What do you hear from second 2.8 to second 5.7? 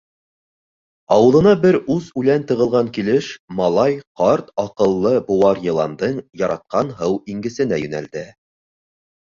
килеш малай ҡарт, аҡыллы быуар